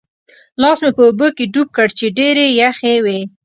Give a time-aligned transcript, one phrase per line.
[0.61, 3.19] لاس مې په اوبو کې ډوب کړ چې ډېرې یخې وې.